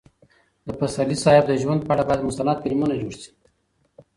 [0.65, 3.31] د پسرلي صاحب د ژوند په اړه باید مستند فلمونه جوړ شي.